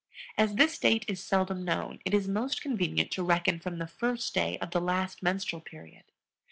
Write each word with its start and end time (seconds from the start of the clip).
As 0.35 0.55
this 0.55 0.79
date 0.79 1.05
is 1.07 1.23
seldom 1.23 1.63
known, 1.63 1.99
it 2.05 2.15
is 2.15 2.27
most 2.27 2.59
convenient 2.59 3.11
to 3.11 3.23
reckon 3.23 3.59
from 3.59 3.77
the 3.77 3.85
first 3.85 4.33
day 4.33 4.57
of 4.57 4.71
the 4.71 4.81
last 4.81 5.21
menstrual 5.21 5.61
period. 5.61 6.05